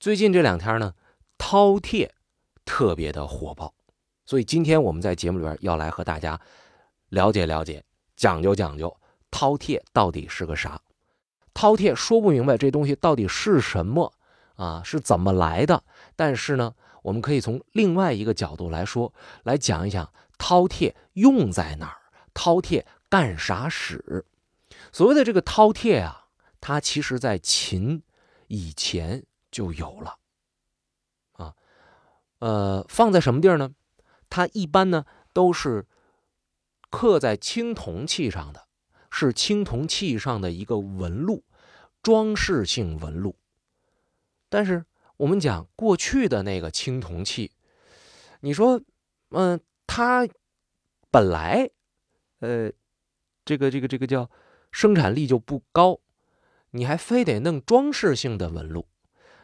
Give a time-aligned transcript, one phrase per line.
[0.00, 0.94] 最近这两天呢，
[1.36, 2.08] 饕餮
[2.64, 3.74] 特别的火爆，
[4.24, 6.40] 所以今天我们在节目里边要来和大家
[7.10, 7.84] 了解了解，
[8.16, 8.96] 讲究讲究
[9.30, 10.80] 饕餮到底是个啥。
[11.52, 14.10] 饕餮说不明白这东西到底是什么
[14.54, 15.84] 啊，是怎么来的？
[16.16, 16.72] 但是呢，
[17.02, 19.12] 我们可以从另外一个角度来说，
[19.42, 22.00] 来讲一讲饕餮用在哪儿，
[22.32, 24.24] 饕餮干啥使。
[24.92, 26.28] 所谓的这个饕餮啊，
[26.58, 28.02] 它其实在秦
[28.46, 29.24] 以前。
[29.50, 30.18] 就有了，
[31.32, 31.54] 啊，
[32.38, 33.74] 呃，放在什么地儿呢？
[34.28, 35.86] 它一般呢都是
[36.88, 38.68] 刻在青铜器上的，
[39.10, 41.44] 是青铜器上的一个纹路，
[42.02, 43.36] 装饰性纹路。
[44.48, 44.84] 但是
[45.16, 47.52] 我们讲过去的那个青铜器，
[48.40, 48.80] 你说，
[49.30, 50.28] 嗯，它
[51.10, 51.70] 本来，
[52.38, 52.70] 呃，
[53.44, 54.30] 这个这个这个叫
[54.70, 56.00] 生产力就不高，
[56.70, 58.86] 你还非得弄装饰性的纹路。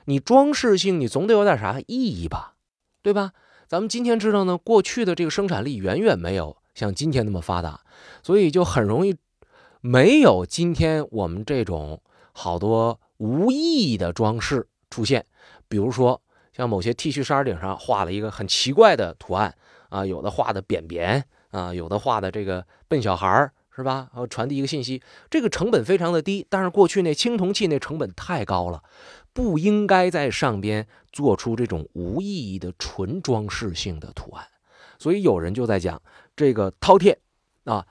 [0.06, 2.54] 你装饰性，你总得有点啥意义吧，
[3.02, 3.32] 对吧？
[3.68, 7.80] 咱们今天知道呢，过去的这个生产力远远没有像今天那么发达，
[8.22, 9.16] 所以就很容易
[9.80, 12.00] 没有今天我们这种
[12.32, 15.26] 好多无意义的装饰出现。
[15.68, 19.52] 比如说，像某些 T 恤衫顶上画了一个很奇怪的图案
[19.88, 24.08] 啊，有的画的扁扁啊，有的画的这个笨小孩儿，是吧？
[24.14, 28.84] 呃，传递一个信息，这个成本非常的低，但是过去那青铜器那成本太高了。
[29.36, 34.48] 不应该在上边做出这种无意义的纯装饰性的图案，
[34.98, 36.00] 所以有人就在讲
[36.34, 37.18] 这个饕餮
[37.64, 37.86] 啊，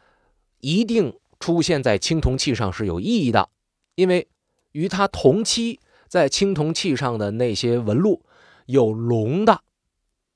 [0.59, 3.52] 一定出现在青铜器上是有意义的，
[3.93, 4.27] 因为
[4.71, 8.25] 与它同期在青铜器上的那些纹路
[8.65, 9.61] 有龙的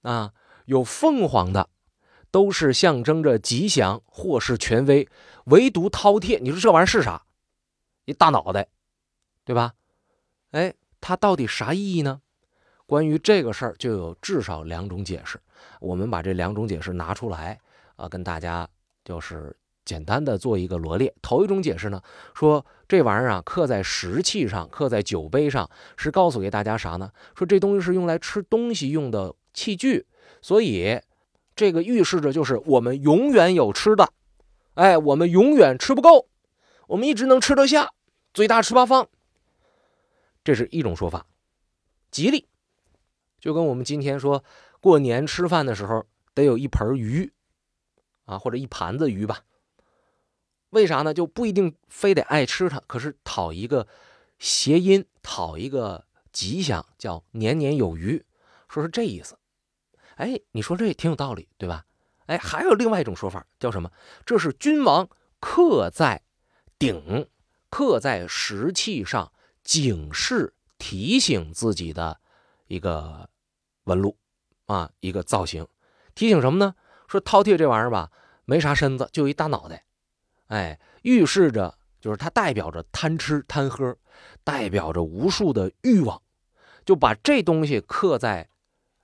[0.03, 0.33] 啊，
[0.65, 1.71] 有凤凰的，
[2.29, 5.09] 都是象征着吉祥或是权威，
[5.45, 7.25] 唯独饕餮，你说这玩意儿是啥？
[8.05, 8.67] 一大脑袋，
[9.43, 9.73] 对吧？
[10.51, 10.75] 哎。
[11.01, 12.21] 它到底啥意义呢？
[12.85, 15.39] 关于这个事儿，就有至少两种解释。
[15.79, 17.59] 我们把这两种解释拿出来
[17.95, 18.67] 啊，跟大家
[19.05, 21.13] 就是简单的做一个罗列。
[21.21, 22.01] 头一种解释呢，
[22.33, 27.11] 说这玩意儿啊，刻在石器上，刻在酒杯上，是告诉给大家啥呢？
[27.35, 30.07] 说这东西是用来吃东西用的器具，
[30.41, 30.99] 所以
[31.55, 34.09] 这个预示着就是我们永远有吃的，
[34.73, 36.27] 哎，我们永远吃不够，
[36.87, 37.91] 我们一直能吃得下，
[38.33, 39.07] 嘴大吃八方。
[40.49, 41.27] 这是一种说法，
[42.09, 42.47] 吉利，
[43.39, 44.43] 就跟我们今天说
[44.81, 47.31] 过年吃饭的时候得有一盆鱼，
[48.25, 49.43] 啊，或者一盘子鱼吧。
[50.71, 51.13] 为啥呢？
[51.13, 53.87] 就不一定非得爱吃它，可是讨一个
[54.39, 58.25] 谐音，讨一个吉祥，叫年年有余，
[58.69, 59.37] 说是这意思。
[60.15, 61.85] 哎，你说这也挺有道理，对吧？
[62.25, 63.91] 哎，还有另外一种说法，叫什么？
[64.25, 65.07] 这是君王
[65.39, 66.23] 刻在
[66.79, 67.29] 鼎，
[67.69, 69.31] 刻在石器上。
[69.63, 72.19] 警示提醒自己的
[72.67, 73.29] 一个
[73.83, 74.17] 纹路
[74.65, 75.67] 啊，一个造型，
[76.15, 76.75] 提醒什么呢？
[77.07, 78.11] 说饕餮这玩意儿吧，
[78.45, 79.85] 没啥身子，就一大脑袋，
[80.47, 83.97] 哎，预示着就是它代表着贪吃贪喝，
[84.43, 86.21] 代表着无数的欲望，
[86.85, 88.49] 就把这东西刻在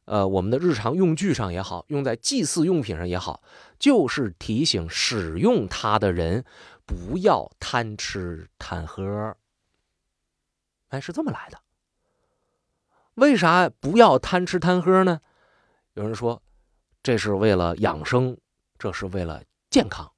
[0.05, 3.41] 呃我们的日常用具上也好，用在祭祀用品上也好，
[3.79, 6.45] 就是提醒使用它的人
[6.85, 9.35] 不要贪吃贪喝。
[10.95, 11.59] 哎，是这么来的。
[13.15, 15.19] 为啥不要贪吃贪喝呢？
[15.93, 16.41] 有人说，
[17.03, 18.37] 这是为了养生，
[18.79, 20.09] 这是为了健康。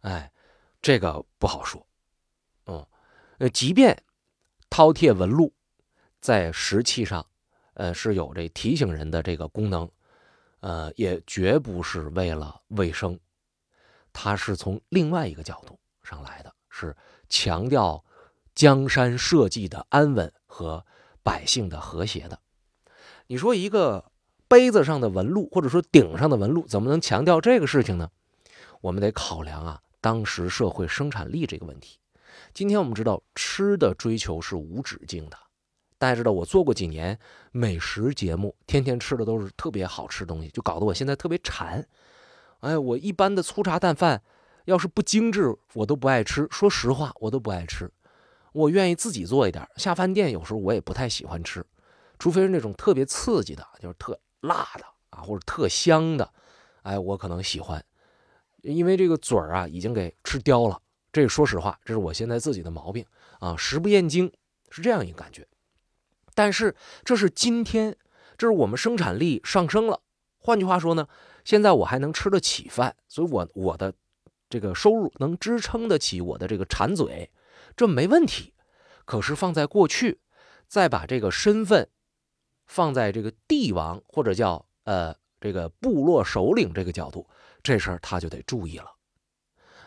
[0.00, 0.32] 哎，
[0.80, 1.86] 这个不好说。
[2.64, 2.86] 嗯，
[3.52, 4.02] 即便
[4.70, 5.52] 饕餮纹路
[6.18, 7.26] 在石器上，
[7.74, 9.90] 呃，是有这提醒人的这个功能，
[10.60, 13.20] 呃，也绝不是为了卫生，
[14.14, 16.96] 它是从另外一个角度上来的，是
[17.28, 18.02] 强调。
[18.56, 20.86] 江山社稷的安稳和
[21.22, 22.40] 百姓的和谐的，
[23.26, 24.10] 你说一个
[24.48, 28.08] 杯子上的纹路，或者说顶上的纹路，怎么能强调这个事情呢？
[28.80, 31.98] 我们得考量啊，当时社会生产力这个问题。
[32.54, 35.36] 今天我们知道吃的追求是无止境的，
[35.98, 37.18] 大家知道我做过几年
[37.52, 41.86] 美食节目，天天吃的都是特别好吃的东西，就搞得我现在特别馋。
[42.60, 44.22] 哎，我一般的粗茶淡饭，
[44.64, 46.48] 要是不精致，我都不爱吃。
[46.50, 47.90] 说实话，我都不爱吃。
[48.56, 51.62] 我愿意自己做一点，下饭店有时候我也不太喜欢吃，
[52.18, 56.32] 除非是那种特别刺激的，就是特辣的啊，或者特香的，
[56.80, 57.84] 哎，我可能喜欢，
[58.62, 60.80] 因为这个嘴儿啊已经给吃刁了。
[61.12, 63.04] 这说实话，这是我现在自己的毛病
[63.40, 64.32] 啊，食不厌精
[64.70, 65.46] 是这样一个感觉。
[66.34, 66.74] 但是
[67.04, 67.94] 这是今天，
[68.38, 70.00] 这是我们生产力上升了。
[70.38, 71.06] 换句话说呢，
[71.44, 73.92] 现在我还能吃得起饭，所以我我的
[74.48, 77.30] 这个收入能支撑得起我的这个馋嘴。
[77.76, 78.54] 这没问题，
[79.04, 80.20] 可是放在过去，
[80.66, 81.88] 再把这个身份
[82.66, 87.28] 放在这个帝王或者叫呃这个部落首领这个角度，
[87.62, 88.92] 这事儿他就得注意了。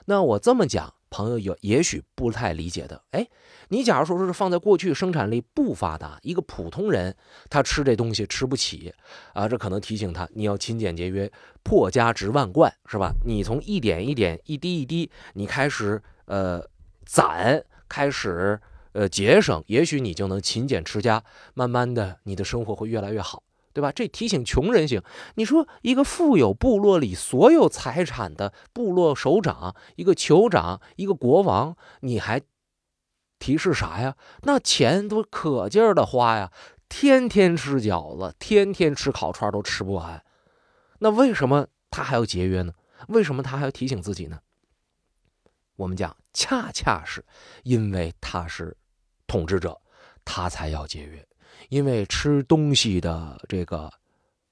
[0.05, 3.03] 那我这么讲，朋友有也许不太理解的。
[3.11, 3.27] 哎，
[3.67, 7.15] 你假如说是放在过去生产力不发达，一个普通人
[7.49, 8.93] 他吃这东西吃不起
[9.33, 11.31] 啊，这可能提醒他你要勤俭节约，
[11.63, 13.13] 破家值万贯，是吧？
[13.25, 16.67] 你从一点一点、一滴一滴，你开始呃
[17.05, 18.61] 攒，开始
[18.93, 23.43] 呃节省，也许你就能勤俭持家，慢慢的你的生活会越来越好。
[23.71, 23.91] 对吧？
[23.91, 25.01] 这提醒穷人行。
[25.35, 32.41] 你说一个富有部落里所有财产的部落首长，一个酋长，一个国王，你还
[33.37, 34.17] 提示啥呀？
[34.41, 36.51] 那钱都可劲儿的花呀，
[36.89, 40.25] 天天吃饺子，天天吃烤串都吃不完。
[40.97, 42.73] 那为什么他还要节约呢？
[43.07, 44.39] 为什么他还要提醒自己呢？
[45.79, 47.23] 我们讲，恰恰是
[47.63, 48.75] 因为他是
[49.27, 49.79] 统治者，
[50.25, 51.25] 他才要节约。
[51.69, 53.89] 因为吃东西的这个，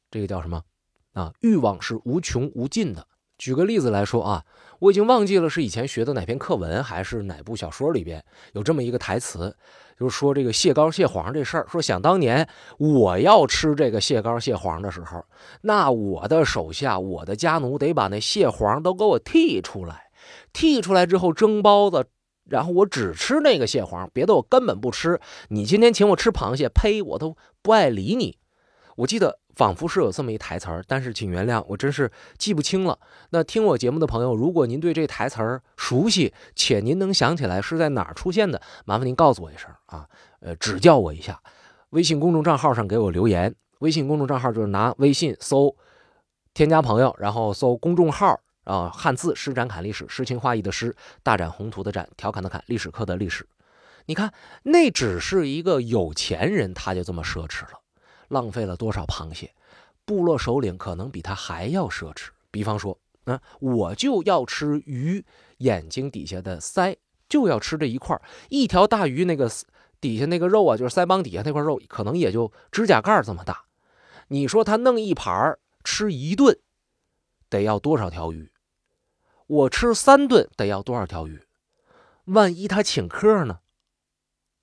[0.09, 0.63] 这个叫什么
[1.11, 1.33] 啊？
[1.41, 3.05] 欲望是无穷无尽的。
[3.37, 4.45] 举个例子来说啊，
[4.79, 8.23] 我已经忘记了是以前学的哪篇课文，还是哪部小说里边
[8.53, 9.53] 有这么一个台词，
[9.99, 11.67] 就是说这个蟹膏蟹黄这事儿。
[11.69, 12.47] 说想当年
[12.77, 15.25] 我要吃这个蟹膏蟹黄的时候，
[15.59, 20.06] 那我的手下、我的家奴得把那蟹黄都给我剔出来，
[20.57, 22.07] 剔出来之后蒸包子。
[22.49, 25.19] 然后我只吃那个蟹黄，别的我根本不吃。
[25.49, 28.37] 你今天请我吃螃蟹，呸，我都不爱理你。
[28.95, 32.97] 我记得仿佛是有这么一台词儿，但是请原谅，我真是记不清了。
[33.31, 40.07] 那听我节目的朋友，如果您对这台词儿熟悉，且您能想起来是在哪儿出现的，麻烦您告诉我一声啊，
[40.39, 41.41] 呃，指教我一下。
[41.89, 45.75] 微信公众账号上给我留言，微信公众账号就是拿微信搜
[46.53, 48.39] 添加朋友，然后搜公众号。
[48.67, 50.93] 啊，汉字施展侃历史，诗情画意的诗，
[51.23, 53.47] 大展宏图的展，调侃的侃，历史课的历史。
[54.07, 54.33] 你看，
[54.63, 57.79] 那只是一个有钱人，他就这么奢侈了，
[58.27, 59.53] 浪费了多少螃蟹？
[60.03, 62.27] 部落首领可能比他还要奢侈。
[62.51, 65.23] 比方说，啊，我就要吃鱼
[65.59, 66.97] 眼睛底下的腮，
[67.29, 69.49] 就要吃这一块一条大鱼那个
[70.01, 73.63] 底下那个肉啊，就是腮帮底下那块肉，可能也就指甲盖这么大。
[74.27, 76.57] 你说他弄一盘吃一顿，
[77.49, 78.51] 得要多少条鱼？
[79.47, 81.41] 我吃三顿得要多少条鱼？
[82.25, 83.59] 万一他请客呢？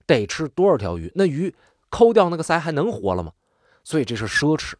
[0.07, 1.11] 得吃多少条鱼？
[1.15, 1.55] 那鱼
[1.89, 3.33] 抠掉那个腮还能活了吗？
[3.83, 4.75] 所以这是奢侈。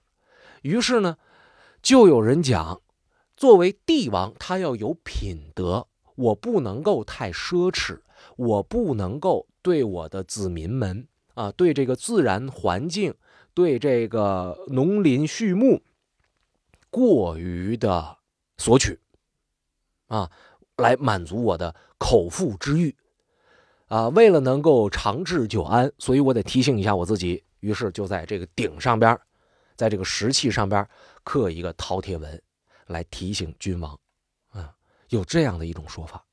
[0.63, 1.17] 于是呢，
[1.83, 2.83] 就有人讲，
[3.37, 8.01] 作为帝王，他要有品德，我不能够太奢侈，
[8.37, 13.15] 我不能够对我的子民们啊，对这个自然环境，
[13.55, 15.83] 对这个农林畜牧
[16.91, 18.19] 过于的
[18.59, 19.01] 索取。
[20.15, 20.31] 啊，
[20.77, 22.97] 来满足我的口腹之欲，
[23.89, 27.43] 啊，为了能够长治久安，所以我得提醒一下我自己。
[27.59, 29.19] 于是就在这个鼎上边，
[29.75, 30.89] 在这个石器上边
[31.25, 32.41] 刻一个饕餮纹，
[32.87, 33.99] 来提醒君王。
[34.51, 34.73] 啊，
[35.09, 36.25] 有这样的一种说法。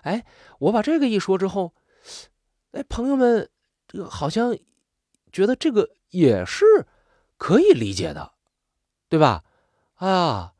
[0.00, 0.24] 哎，
[0.58, 1.74] 我把这个一说之后，
[2.70, 3.50] 哎，朋友们，
[3.86, 4.56] 这个好像
[5.30, 6.64] 觉得这个也是
[7.36, 8.32] 可以理解的，
[9.10, 9.44] 对吧？
[9.96, 10.54] 啊。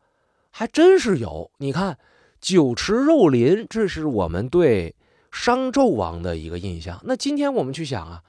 [0.52, 1.96] 还真是有，你看，
[2.40, 4.94] 酒池肉林，这是我们对
[5.30, 7.00] 商纣王的一个印象。
[7.04, 8.22] 那今天我们去想啊，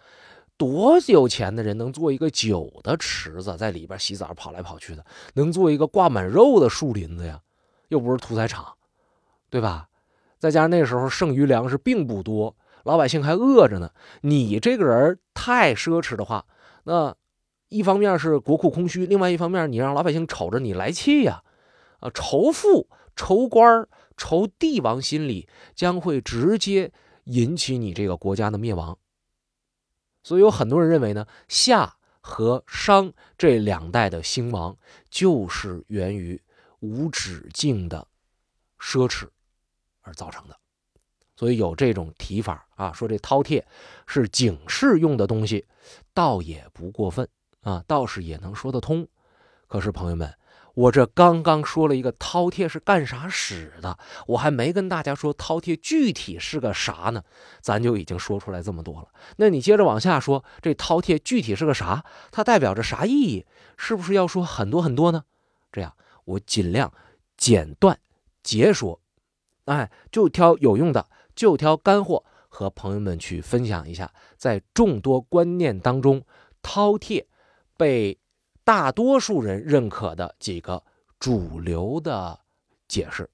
[0.57, 5.05] 多有钱的人能做一个酒的池子，在里边洗澡跑来跑去的，
[5.36, 7.39] 能做一个挂满肉的树林子呀？
[7.88, 8.74] 又不是屠宰场，
[9.50, 9.88] 对吧？
[10.39, 13.91] 再加上那时候剩余粮食并不多，老百姓还饿着呢。
[14.21, 16.45] 你这个人太奢侈的话，
[16.83, 17.15] 那
[17.69, 21.43] 一方面是国库空虚，另外一方面你让老百姓瞅着你来气呀。
[22.00, 23.88] 啊，仇富、仇官、
[24.18, 26.91] 仇帝王心理将会直接
[27.25, 28.98] 引起你这个国家的灭亡。
[30.24, 34.77] 所以有很多人认为呢，夏和商这两代的兴亡
[35.10, 36.41] 就是源于
[36.80, 38.08] 无止境的
[38.80, 39.27] 奢侈
[40.01, 40.58] 而造成的。
[41.36, 43.63] 所以有这种提法啊，说这饕餮
[44.06, 45.65] 是警示用的东西，
[46.13, 47.27] 倒也不过分
[47.62, 49.08] 啊，倒是也能说得通。
[49.68, 50.32] 可是朋友们。
[50.73, 53.97] 我这刚刚说了一个饕餮是干啥使的，
[54.27, 57.23] 我还没跟大家说饕餮具体是个啥呢，
[57.59, 59.09] 咱就已经说出来这么多了。
[59.35, 62.05] 那你接着往下说，这饕餮具体是个啥？
[62.31, 63.45] 它代表着啥意义？
[63.75, 65.25] 是不是要说很多很多呢？
[65.73, 66.93] 这样我尽量
[67.35, 67.99] 简断
[68.41, 69.01] 截说，
[69.65, 74.13] 哎，就挑有用的，就挑干货和朋友们去分享一下。
[74.37, 76.23] 在众多观念当中，
[76.63, 77.25] 饕餮
[77.75, 78.20] 被。
[78.63, 80.84] 大多数人认可的几个
[81.20, 82.39] 主流的
[82.88, 83.30] 解释，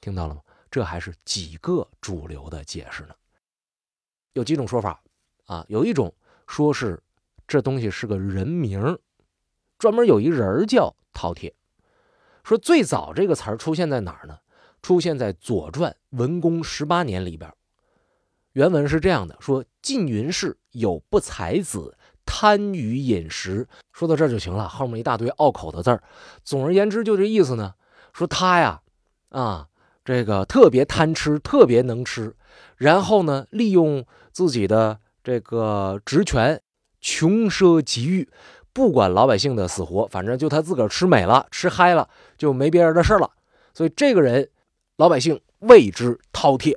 [0.00, 0.40] 听到了吗？
[0.70, 3.14] 这还是几个主流的解释呢？
[4.34, 5.02] 有几种说法
[5.46, 5.64] 啊？
[5.68, 6.14] 有一种
[6.46, 7.02] 说是
[7.46, 8.98] 这东西是个人名，
[9.78, 11.52] 专门有一人叫饕餮。
[12.44, 14.38] 说最早这个词儿出现在哪儿呢？
[14.82, 17.52] 出现在《左传》文公十八年里边。
[18.52, 23.66] 原文是这样的：说晋云氏有不才子，贪于饮食。
[23.92, 26.02] 说到这儿就行了，后面一大堆拗口的字儿。
[26.44, 27.72] 总而言之，就这意思呢。
[28.12, 28.80] 说他呀，
[29.30, 29.66] 啊，
[30.04, 32.34] 这个特别贪吃，特别能吃，
[32.76, 36.60] 然后呢，利用自己的这个职权，
[37.00, 38.28] 穷奢极欲，
[38.72, 43.30] 不管老百姓的死活，反正就他自个儿吃美了，吃嗨了，就没别人的事了。
[43.72, 44.48] 所以这个人，
[44.96, 46.76] 老百姓谓之饕餮，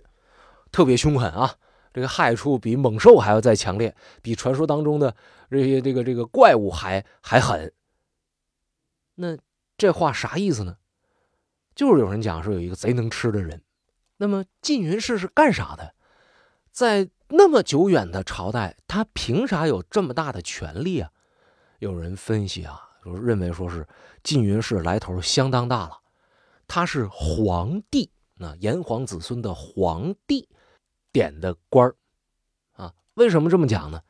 [0.71, 1.55] 特别凶狠啊！
[1.93, 5.15] 这个害处比猛兽还要再强烈，比传说当中的
[5.49, 7.73] 这些这个这个怪物还还狠。
[9.15, 9.37] 那
[9.77, 10.77] 这话啥意思呢？
[11.75, 13.63] 就是有人讲说有一个贼能吃的人，
[14.17, 15.95] 那么晋云氏是干啥的？
[16.71, 21.11] 在那么久远的朝代，他凭啥有这么大的权利啊？
[21.79, 23.87] 有人分析啊，就认为说是
[24.23, 25.99] 晋云氏来头相当大了，
[26.67, 30.49] 他是皇帝，那炎黄子孙的皇帝
[31.11, 31.95] 点的官儿
[32.73, 32.93] 啊。
[33.13, 34.01] 为什么这么讲呢？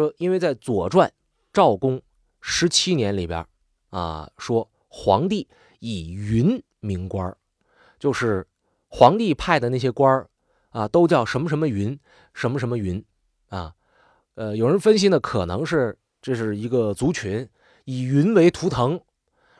[0.00, 1.08] 说因为在《左传》
[1.52, 2.00] 赵公
[2.40, 3.46] 十七年里边
[3.90, 5.46] 啊，说皇帝
[5.78, 6.62] 以云。
[6.82, 7.36] 名官
[7.98, 8.46] 就是
[8.88, 10.26] 皇帝派的那些官
[10.70, 12.00] 啊，都叫什么什么云，
[12.32, 13.04] 什么什么云
[13.50, 13.74] 啊。
[14.34, 17.46] 呃，有人分析呢，可能是这是一个族群，
[17.84, 18.98] 以云为图腾，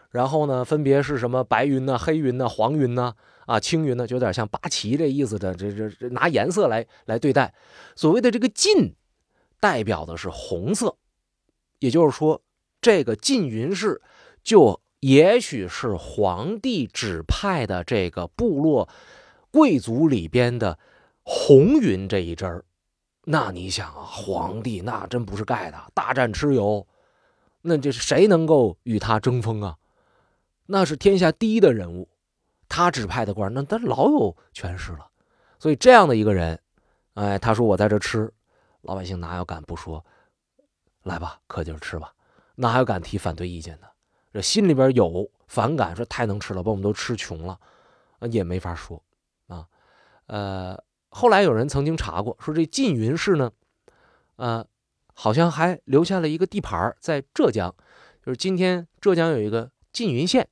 [0.09, 7.53] 然后呢，分别是什么白云呢、黑云呢、黄云呢、啊青云呢，就有点像八旗这意思的，这这这拿颜色来来对待。
[7.95, 8.95] 所谓的这个晋，
[9.61, 10.97] 代表的是红色，
[11.79, 12.43] 也就是说，
[12.81, 14.01] 这个晋云氏
[14.43, 14.81] 就。
[15.01, 18.87] 也许是皇帝指派的这个部落
[19.51, 20.79] 贵族里边的
[21.23, 22.63] 红云这一支儿，
[23.25, 26.87] 那你想啊，皇帝那真不是盖的，大战蚩尤，
[27.63, 29.79] 那这是谁能够与他争锋啊？
[30.67, 32.07] 那是天下第一的人物，
[32.69, 35.09] 他指派的官，那他老有权势了。
[35.59, 36.61] 所以这样的一个人，
[37.15, 38.31] 哎，他说我在这吃，
[38.83, 40.05] 老百姓哪有敢不说？
[41.03, 42.15] 来吧，可劲儿吃吧，
[42.57, 43.91] 哪有敢提反对意见的？
[44.33, 47.59] 这心里边有反感，说太能吃了，把我们都吃穷了，
[48.31, 49.03] 也没法说
[49.49, 49.67] 啊。
[50.27, 53.51] 呃，后来有人曾经查过，说这缙云氏呢，
[54.37, 54.65] 呃，
[55.15, 57.75] 好像还留下了一个地盘在浙江，
[58.25, 60.47] 就是今天浙江有一个缙云县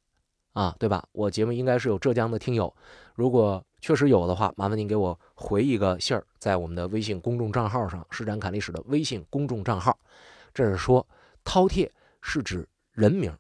[0.55, 1.07] 啊，对吧？
[1.13, 2.75] 我节目应该是有浙江的听友，
[3.19, 9.99] 如果确实有的话，麻烦您给我回一个信儿，在我们的微信公众账号上，施展侃历史的微信公众账号，
[10.55, 11.05] 这是说
[11.45, 11.91] 饕餮
[12.23, 13.37] 是指人名。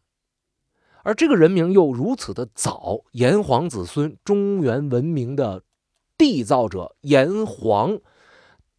[1.05, 5.63] 而这个人名又如此的早，炎黄子孙，中原文明的
[6.19, 8.01] 缔造者，炎黄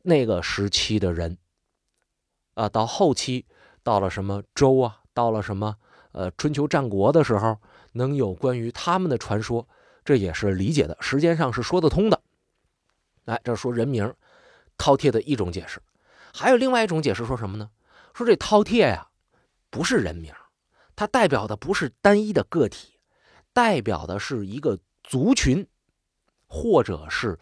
[0.02, 1.38] 那个时期的人
[2.56, 3.46] 啊，到后期
[3.84, 5.78] 到了什么周啊，到了什么
[6.12, 7.56] 呃春秋战国的时候，
[7.94, 9.66] 能有关于他们的传说，
[10.10, 12.20] 这也是理解的，时间上是说得通的。
[13.26, 14.12] 哎，这说人名
[14.76, 15.80] 饕餮的一种解释，
[16.34, 17.70] 还有另外一种解释说什么呢？
[18.16, 19.08] 说这饕餮呀，
[19.70, 20.34] 不是人名。
[20.96, 22.98] 它代表的不是单一的个体，
[23.54, 25.68] 代表的是一个族群，
[26.48, 27.38] 或者是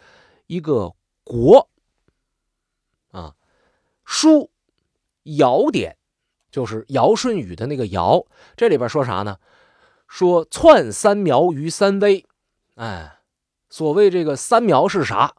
[0.48, 0.94] 一个
[1.24, 1.70] 国。
[3.12, 3.34] 啊，
[4.04, 4.52] 书
[5.24, 5.96] 尧典
[6.52, 8.26] 就是尧舜禹的那个尧，
[8.58, 9.40] 这里边说啥呢？
[10.10, 12.27] 说篡三苗于三危。
[12.78, 13.20] 哎，
[13.70, 15.36] 所谓这个三苗是啥？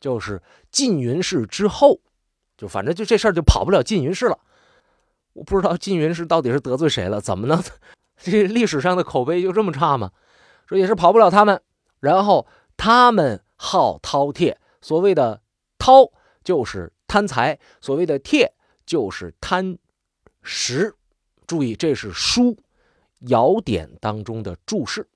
[0.00, 2.00] 就是晋云氏之后，
[2.56, 4.38] 就反正就这事儿就跑不了晋云氏了。
[5.32, 7.20] 我不知道晋云氏到底是得罪谁了？
[7.20, 7.62] 怎么能
[8.16, 10.10] 这历史上的口碑就这么差吗？
[10.66, 11.60] 说也是跑不了他们。
[11.98, 12.46] 然后
[12.76, 15.42] 他们好饕餮，所谓的
[15.78, 16.10] 饕
[16.42, 18.48] 就是贪财，所谓的餮
[18.86, 19.76] 就是贪
[20.42, 20.96] 食。
[21.46, 22.56] 注意，这是书
[23.18, 25.08] 尧典当中的注释，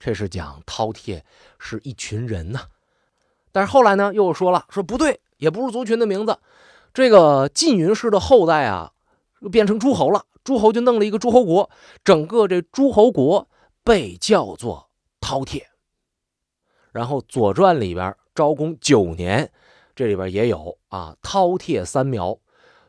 [0.00, 1.22] 这是讲饕餮
[1.60, 2.58] 是一群人呢。
[3.52, 6.36] 但是后来呢，又说了，说不对，也不是族群的名字。
[6.92, 8.94] 这个晋云氏的后代啊。
[9.50, 11.70] 变成诸侯了，诸侯就弄了一个诸侯国，
[12.04, 13.48] 整个这诸侯国
[13.82, 15.62] 被叫做饕餮。
[16.92, 19.50] 然后《左传》里边昭公九年，
[19.96, 22.38] 这里边也有啊，饕餮三苗。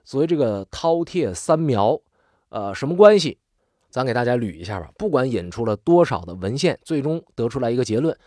[0.04, 1.98] 所以这个饕餮三苗，
[2.50, 3.40] 呃，什么关系？
[3.92, 4.90] 咱给大家捋一下吧。
[4.98, 8.18] 不管引出了多少的文献，最终得出来一个结论，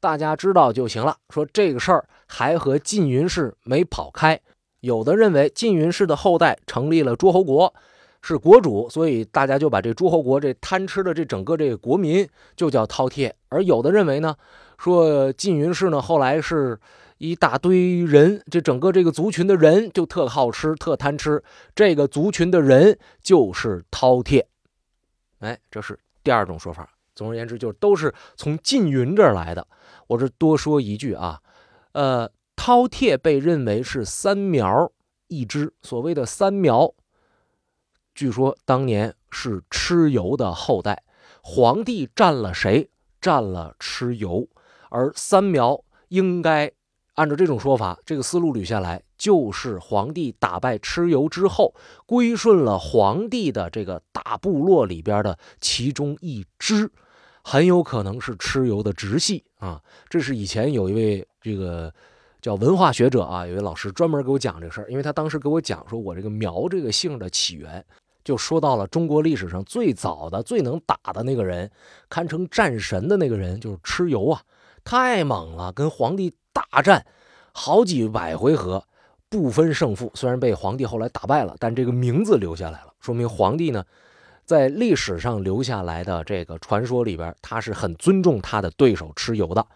[0.00, 1.16] 大家知道就行了。
[1.30, 4.38] 说这个事儿还和晋云氏没跑开。
[4.80, 7.72] 有的认为晋云氏的后代成立了诸侯国，
[8.20, 13.32] 是国主，所以大家就把这诸侯国这贪吃的这整个这个国民就叫饕餮。
[13.48, 14.34] 而有的认为呢，
[14.76, 16.76] 说晋云氏呢后来是
[17.18, 21.40] 一大堆人，这整个这个族群的人就特好吃、特贪吃。
[21.76, 24.42] 这个族群的人就是饕餮。
[25.42, 26.88] 哎，这是第二种说法。
[27.14, 29.66] 总而言之，就都是从缙云这儿来的。
[30.06, 31.40] 我这多说一句啊，
[31.92, 34.90] 呃，饕餮被认为是三苗
[35.28, 35.74] 一支。
[35.82, 36.94] 所谓的三苗，
[38.14, 41.02] 据说当年是蚩尤的后代。
[41.42, 42.88] 皇帝占了谁？
[43.20, 44.48] 占了蚩尤，
[44.90, 46.72] 而三苗应该。
[47.14, 51.72] 按照这种说法，这个思路捋下来，就是皇帝打败蚩尤之后，
[52.06, 56.90] 归顺了皇帝的这个大部落里边的其中一支，
[57.44, 59.80] 很有可能是蚩尤的直系啊。
[60.08, 61.94] 这是以前有一位这个
[62.40, 67.84] 叫文化学者啊，有位老师专门给我讲这个事儿，因为他当时给我讲说，我这个苗这个姓的起源，
[68.24, 71.70] 就说到了中国历史上最早的、最能打的那个人，
[72.08, 74.42] 堪称战神的那个人，就是蚩尤啊，
[74.82, 76.34] 太猛了，跟皇帝。
[76.54, 77.06] 大战
[77.54, 78.84] 好几百回合，
[79.32, 80.12] 不分胜负。
[80.14, 83.82] 虽然被皇帝后来打败了，但这个名字留下来了，说明皇帝呢，
[84.44, 89.66] 在历史上留下来的这个传说里边，他是很尊重他的对手蚩尤的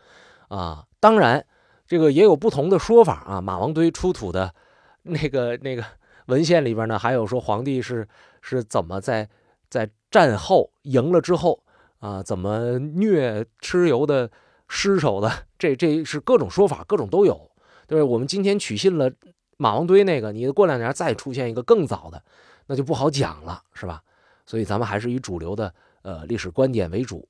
[0.48, 0.84] 啊。
[1.00, 1.42] 当然，
[1.86, 3.40] 这个也有不同的说法啊。
[3.40, 4.54] 马王堆出土的
[5.02, 5.82] 那个那个
[6.26, 8.06] 文献里边呢，还有说皇帝是
[8.42, 9.26] 是怎么在
[9.70, 11.62] 在战后赢了之后
[12.00, 14.30] 啊，怎么虐蚩尤的。
[14.68, 17.48] 失手的，这这是各种说法，各种都有，
[17.86, 18.02] 对？
[18.02, 19.08] 我们今天取信了
[19.56, 22.22] 马王堆那个，你过两年再出现一个更早的，
[22.66, 24.02] 那就不好讲了，是吧？
[24.44, 27.28] 所以咱们还是以主流的呃历史观点为主。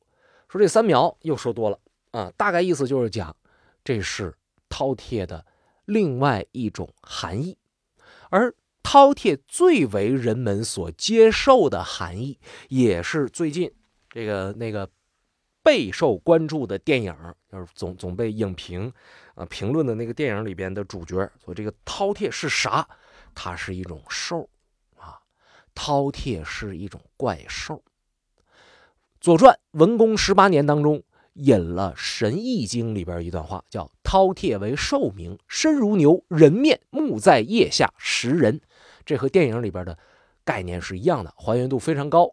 [0.49, 1.79] 说这三苗又说多了
[2.11, 3.35] 啊，大概意思就是讲
[3.85, 4.35] 这是
[4.69, 5.45] 饕餮的
[5.85, 7.57] 另外一种含义，
[8.31, 13.73] 而饕餮最为人们所接受的含义，也是最近
[14.11, 14.89] 这个那个。
[15.67, 17.13] 备受关注的电影，
[17.51, 18.93] 就是总总被影评
[19.35, 21.29] 啊评论的那个电影里边的主角。
[21.45, 22.89] 说这个饕餮是啥？
[23.35, 24.49] 它是一种兽
[24.97, 25.19] 啊，
[25.75, 27.75] 饕餮是一种怪兽。
[29.21, 31.03] 《左传》文公十八年当中
[31.33, 38.61] 引了《神异经》里边一段话，叫“饕餮为兽名，身如牛，人面，目在腋下，食人。”
[39.05, 39.99] 这和电影里边的
[40.45, 42.27] 概念是一样的，还原度非常高。《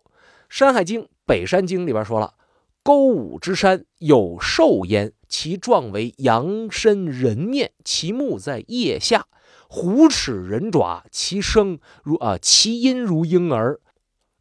[0.50, 2.36] 山海经·北山经》里边说了。
[2.84, 9.26] 勾武之山有兽焉，其状为羊身人面，其目在腋下，
[9.69, 13.80] 虎齿人爪，其声如啊，其音如婴儿。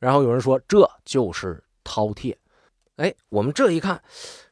[0.00, 2.34] 然后有人说这就是饕餮。
[2.96, 4.02] 哎，我们这一看，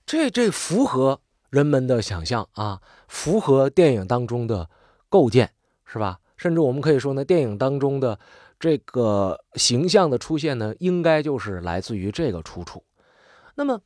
[0.07, 4.71] 这这符合人们的想象啊，符合电影当中的
[5.09, 5.51] 构建，
[5.85, 6.21] 是吧？
[6.37, 8.19] 甚至我们可以说呢，电影当中的
[8.59, 12.85] 这个形象的出现呢，应该就是来自于这个出处。
[13.61, 13.83] 那么，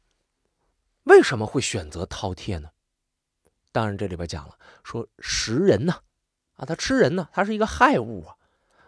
[1.02, 2.68] 为什么会选择饕餮呢？
[3.72, 5.94] 当然，这里边讲了，说食人呢，
[6.54, 8.36] 啊，它吃人呢，它是一个害物啊。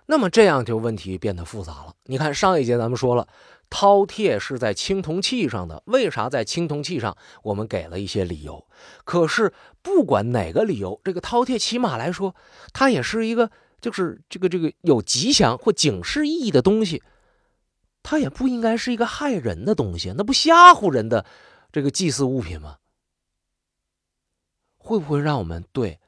[0.06, 1.96] 那么这样就问题变得复杂了。
[2.04, 3.26] 你看上一节咱们说了，
[3.68, 7.16] 饕餮是在青铜器上的，为啥在青铜器上？
[7.42, 8.64] 我们给了一些理由。
[9.04, 12.36] 可是不管哪个理由，这个饕餮起码来说，
[12.72, 17.02] 它也是一个，就是这个这个有吉祥或警示意义的东西。
[18.08, 21.26] 它也不应该是一个害人的东西，那不吓唬人的
[21.72, 22.78] 这个祭祀物品吗？
[24.76, 25.98] 会不会让我们对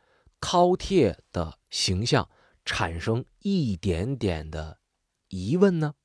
[0.41, 2.31] 饕餮的形象
[2.65, 4.79] 产生一点点的
[5.27, 5.97] 疑问呢？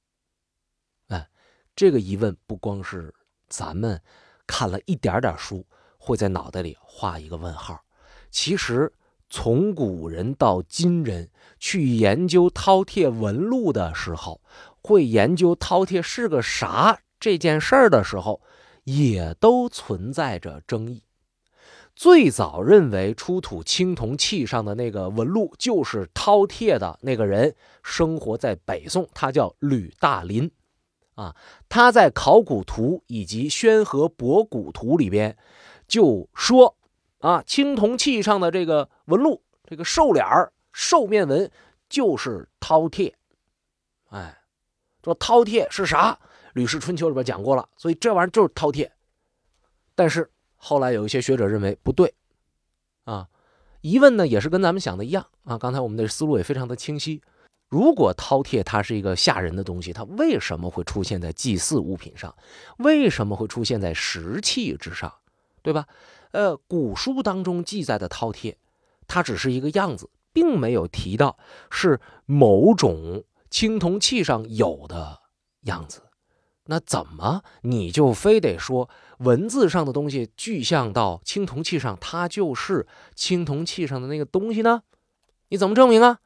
[1.09, 1.29] 哎，
[1.75, 3.13] 这个疑问不光是
[3.47, 4.01] 咱们
[4.47, 5.63] 看了一点点书
[5.99, 7.79] 会在脑袋里画一个问号，
[8.31, 8.91] 其实
[9.35, 14.39] 从古人到今人去研究饕餮纹路的时候。
[14.79, 18.41] 会研究饕餮是个啥这件事儿的时候，
[18.83, 21.01] 也都存在着争议。
[21.95, 30.51] 最早认为出土青铜器上的那个纹路就是饕餮的那个人，生活在北宋，他叫吕大林。
[31.15, 31.35] 啊，
[31.67, 35.35] 他在《考古图》以及《宣和博古图》里边
[35.87, 36.75] 就说：
[37.23, 41.49] 啊，青铜器上的这个纹路，这个兽脸儿、兽面纹
[41.89, 43.11] 就是饕餮。
[44.09, 44.37] 哎。
[45.03, 46.13] 说饕餮是啥？
[46.53, 48.89] 《吕氏春秋》里边讲过了，所以这玩意儿就是饕餮。
[49.95, 52.13] 但是后来有一些学者认为不对，
[53.03, 53.27] 啊，
[53.81, 55.57] 疑问呢也是跟咱们想的一样啊。
[55.57, 57.21] 刚才我们的思路也非常的清晰。
[57.67, 62.33] 如果饕餮它是一个吓人的东西，它为什么会出现在祭祀物品上？
[62.77, 65.13] 为什么会出现在石器之上？
[65.61, 65.85] 对吧？
[66.33, 68.55] 呃，古书当中记载的饕餮，
[69.07, 71.37] 它只是一个样子，并没有提到
[71.71, 73.23] 是某种。
[73.53, 75.19] 青铜器上有的
[75.65, 76.01] 样子，
[76.65, 84.81] 那怎么你就非得说文字上的东西具象到青铜器上，它就是青铜器上的那个东西呢？
[85.49, 86.17] 你怎么证明啊？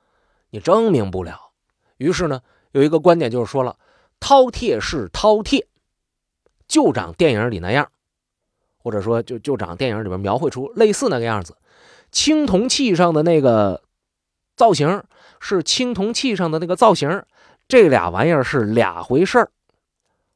[0.52, 1.52] 你证明不了。
[1.98, 3.78] 于是呢，有一个观点就是说了，
[4.22, 5.65] 饕餮是饕餮，
[6.65, 7.91] 就长电影里那样，
[8.88, 11.58] 或者说就就长电影里边描绘出类似那个样子。
[12.10, 13.84] 青铜器上的那个
[14.56, 15.04] 造型
[15.41, 17.21] 是青铜器上的那个造型，
[17.67, 19.52] 这俩玩意儿是俩回事儿。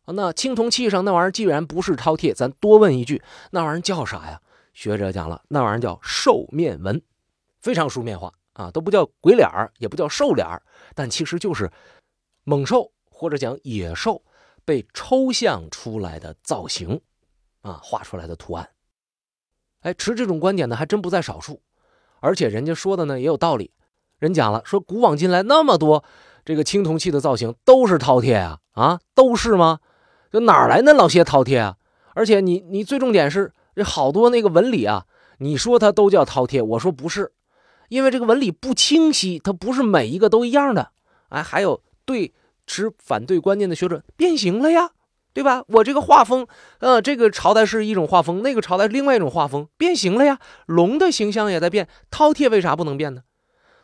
[0.07, 4.41] 那青铜器上那玩意儿既然不是饕餮，咱多问一句，那玩意儿叫啥呀？
[4.73, 7.01] 学者讲了，那玩意儿叫兽面纹，
[7.61, 10.61] 非常书面化啊，都不叫鬼脸儿，也不叫兽脸儿，
[10.93, 11.71] 但其实就是
[12.43, 14.21] 猛兽或者讲野兽
[14.65, 16.99] 被抽象出来的造型
[17.61, 18.69] 啊，画出来的图案。
[19.81, 21.61] 哎，持这种观点的还真不在少数，
[22.19, 23.71] 而且人家说的呢也有道理。
[24.19, 26.03] 人讲了，说古往今来那么多
[26.45, 29.79] 这个青铜器的造型都是饕餮啊，啊，都是吗？
[30.29, 31.77] 这哪来那老些饕餮啊？
[32.13, 35.07] 而且你你最重点是这好多那个纹理啊，
[35.39, 37.31] 你说它都叫饕餮，我说不是，
[37.89, 40.91] 因为这个纹理不清晰，它不是每一个都一样的。
[41.29, 42.33] 哎，还有对
[42.67, 44.91] 持反对观念的学者变形了呀，
[45.33, 45.63] 对吧？
[45.67, 46.47] 我这个画风，
[46.79, 50.39] 呃，这个朝代是一种画风，那个朝代另外一种画风，变形了呀。
[50.65, 53.23] 龙的形象也在变，饕餮为啥不能变呢？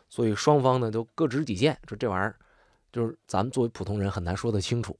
[0.08, 2.36] 所以双方呢都各执己见，说这玩意儿
[2.92, 4.96] 就是咱们作为普通人很难说得清楚。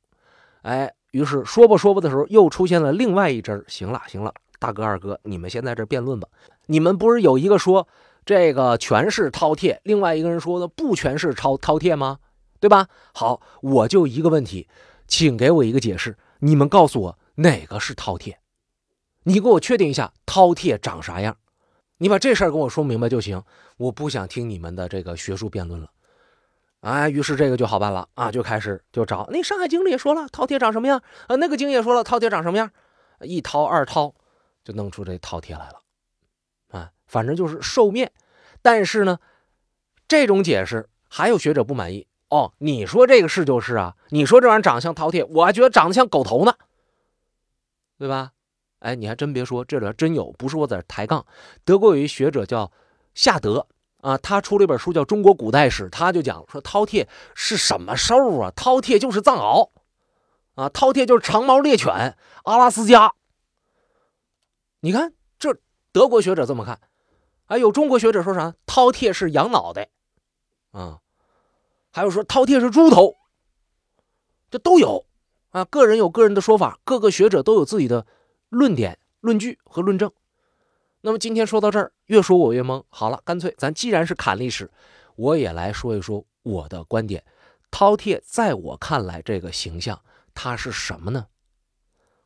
[0.62, 0.92] 哎。
[1.12, 3.64] 于是说吧说吧的时候，又出现了另外一支。
[3.66, 6.28] 行了行了，大哥二哥，你们先在这辩论吧。
[6.66, 7.88] 你们不是有一个说
[8.26, 12.18] 这个全是饕餮，另外一个人说的不全是饕饕餮吗？
[12.60, 12.88] 对吧？
[13.14, 14.68] 好，我就一个问题，
[15.06, 16.14] 请给我一个解释。
[16.40, 18.36] 你们告诉我哪个是饕餮？
[19.24, 21.36] 你给我确定一下饕餮长啥样？
[21.98, 23.42] 你把这事儿跟我说明白就行。
[23.76, 25.90] 我不想听你们的这个学术辩论了。
[26.80, 31.36] 哎，于是这个就好办了啊，就开始就找那《山海经》里也说了，饕餮长什么样啊？
[31.36, 32.70] 那个经也说了，饕餮长什么样？
[33.20, 34.14] 一饕二饕，
[34.64, 35.80] 就弄出这饕餮来了。
[36.70, 38.12] 啊，反正就是兽面。
[38.62, 39.18] 但是呢，
[40.08, 42.52] 这种解释还有学者不满意哦。
[42.58, 46.54] 你说这个是就是啊，你说这玩意儿长得像饕餮，我还觉得长得像狗头呢，
[47.98, 48.32] 对吧？
[48.80, 51.26] 哎，你还真别说，这里边真有，不是我在这抬杠。
[51.64, 52.70] 德国有一学者叫
[53.14, 53.66] 夏德。
[54.00, 58.52] 啊，他出了一本书叫《中国古代史》，他就讲说饕餮是什么兽啊？
[58.54, 59.70] 饕餮就是藏獒，
[60.54, 63.12] 啊，饕餮就是长毛猎犬，阿拉斯加。
[64.78, 65.56] 你看，这
[65.90, 66.78] 德国学者这么看，
[67.46, 68.54] 哎，有中国学者说啥？
[68.68, 69.88] 饕餮是羊脑袋，
[70.70, 71.00] 啊，
[71.90, 73.16] 还有说饕餮是猪头，
[74.50, 75.06] 这都有
[75.50, 75.64] 啊。
[75.64, 78.06] 个人有个人的说法，各个学者都有自己的
[78.48, 80.10] 论点、论据和论证。
[81.00, 82.82] 那么今天说到这儿，越说我越懵。
[82.88, 84.70] 好了，干脆咱既然是侃历史，
[85.16, 87.24] 我也来说一说我的观点。
[87.70, 90.00] 饕餮在我看来，这个形象
[90.34, 91.26] 它是什么呢？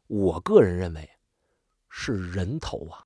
[0.06, 1.08] 我个人认为
[1.88, 3.04] 是人头啊。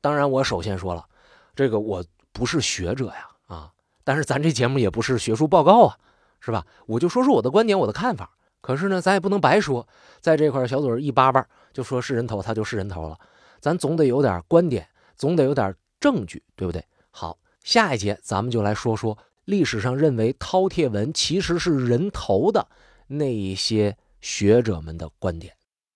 [0.00, 1.08] 当然，我首先说了，
[1.54, 3.72] 这个我不是学者呀，啊，
[4.08, 5.98] 但是咱这节目也不是学术报告啊，
[6.40, 6.64] 是吧？
[6.86, 8.30] 我就说说我的观点，我的看法。
[8.62, 9.86] 可是呢，咱也不能白说，
[10.18, 13.18] 在这块小嘴一叭叭就说是人头，它就是人头了。
[13.60, 16.82] 咱总得有点观点，总得有点证据，对不对？
[17.10, 22.66] 好，下一节咱们就来说说历史上认为饕餮纹其实是人头的
[23.08, 25.52] 那一些学者们的观点。